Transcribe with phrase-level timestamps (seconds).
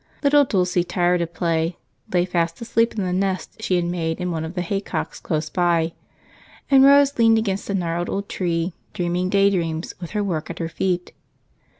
[0.23, 1.77] Little Dulce, tired of play,
[2.11, 5.47] lay fast asleep in the nest she had made in one of the haycocks close
[5.47, 5.93] by,
[6.71, 10.69] and Rose leaned against the gnarled old tree, dreaming daydreams with her work at her
[10.69, 11.11] feet.